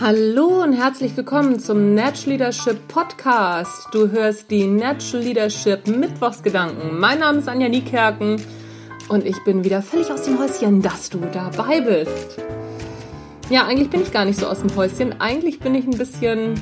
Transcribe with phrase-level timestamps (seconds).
[0.00, 3.88] Hallo und herzlich willkommen zum Natural Leadership Podcast.
[3.92, 6.98] Du hörst die Natural Leadership Mittwochsgedanken.
[6.98, 8.42] Mein Name ist Anja Niekerken
[9.08, 12.38] und ich bin wieder völlig aus dem Häuschen, dass du dabei bist.
[13.50, 15.20] Ja, eigentlich bin ich gar nicht so aus dem Häuschen.
[15.20, 16.54] Eigentlich bin ich ein bisschen,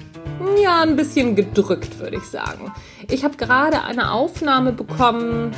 [0.61, 2.73] ja, ein bisschen gedrückt, würde ich sagen.
[3.09, 5.53] Ich habe gerade eine Aufnahme bekommen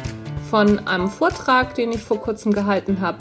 [0.50, 3.18] von einem Vortrag, den ich vor kurzem gehalten habe.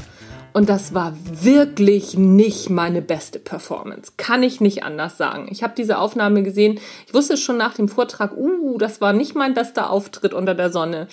[0.54, 4.14] Und das war wirklich nicht meine beste Performance.
[4.18, 5.47] Kann ich nicht anders sagen.
[5.50, 6.79] Ich habe diese Aufnahme gesehen.
[7.07, 10.71] Ich wusste schon nach dem Vortrag, uh, das war nicht mein bester Auftritt unter der
[10.71, 11.07] Sonne.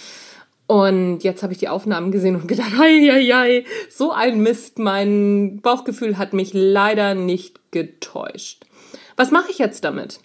[0.66, 4.78] Und jetzt habe ich die Aufnahmen gesehen und gedacht, hei, hei, hei, so ein Mist.
[4.78, 8.64] Mein Bauchgefühl hat mich leider nicht getäuscht.
[9.16, 10.20] Was mache ich jetzt damit?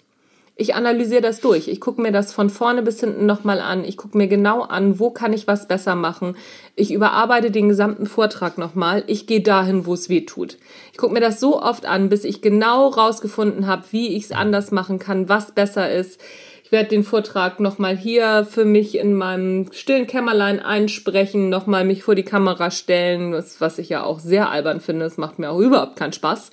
[0.56, 1.66] Ich analysiere das durch.
[1.66, 3.84] Ich gucke mir das von vorne bis hinten nochmal an.
[3.84, 6.36] Ich gucke mir genau an, wo kann ich was besser machen.
[6.76, 9.02] Ich überarbeite den gesamten Vortrag nochmal.
[9.08, 10.58] Ich gehe dahin, wo es weh tut.
[10.92, 14.32] Ich gucke mir das so oft an, bis ich genau rausgefunden habe, wie ich es
[14.32, 16.20] anders machen kann, was besser ist.
[16.62, 22.04] Ich werde den Vortrag nochmal hier für mich in meinem stillen Kämmerlein einsprechen, nochmal mich
[22.04, 25.04] vor die Kamera stellen, was, was ich ja auch sehr albern finde.
[25.04, 26.52] Es macht mir auch überhaupt keinen Spaß.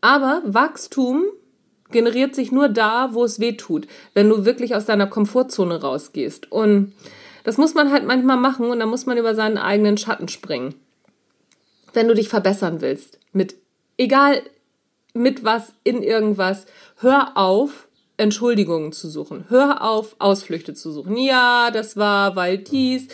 [0.00, 1.24] Aber Wachstum
[1.90, 6.50] generiert sich nur da, wo es weh tut, wenn du wirklich aus deiner Komfortzone rausgehst.
[6.52, 6.92] Und
[7.44, 10.74] das muss man halt manchmal machen und da muss man über seinen eigenen Schatten springen.
[11.92, 13.54] Wenn du dich verbessern willst, mit
[13.96, 14.42] egal
[15.14, 16.66] mit was in irgendwas,
[16.96, 19.44] hör auf, Entschuldigungen zu suchen.
[19.48, 21.16] Hör auf, Ausflüchte zu suchen.
[21.16, 23.06] Ja, das war, weil dies,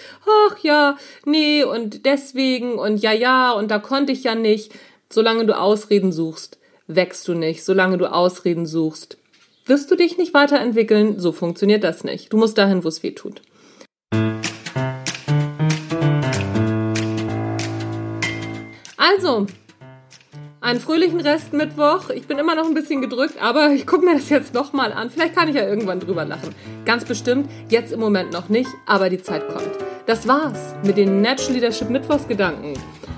[0.49, 4.73] ach ja, nee, und deswegen und ja, ja, und da konnte ich ja nicht.
[5.11, 9.19] Solange du Ausreden suchst, wächst du nicht, solange du Ausreden suchst.
[9.67, 12.33] Wirst du dich nicht weiterentwickeln, so funktioniert das nicht.
[12.33, 13.41] Du musst dahin, wo es weh tut.
[18.97, 19.47] Also,
[20.61, 22.11] einen fröhlichen Rest Mittwoch.
[22.11, 25.11] Ich bin immer noch ein bisschen gedrückt, aber ich gucke mir das jetzt nochmal an.
[25.11, 26.55] Vielleicht kann ich ja irgendwann drüber lachen.
[26.85, 29.94] Ganz bestimmt, jetzt im Moment noch nicht, aber die Zeit kommt.
[30.07, 32.75] Das war's mit den Natural Leadership Mittwochsgedanken.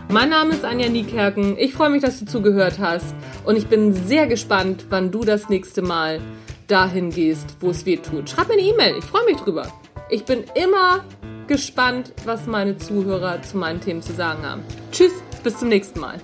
[0.08, 1.58] Mein Name ist Anja Niekerken.
[1.58, 3.12] Ich freue mich, dass du zugehört hast.
[3.44, 6.20] Und ich bin sehr gespannt, wann du das nächste Mal
[6.68, 8.30] dahin gehst, wo es weh tut.
[8.30, 8.94] Schreib mir eine E-Mail.
[8.98, 9.66] Ich freue mich drüber.
[10.10, 11.04] Ich bin immer
[11.48, 14.62] gespannt, was meine Zuhörer zu meinen Themen zu sagen haben.
[14.92, 16.20] Tschüss, bis zum nächsten Mal.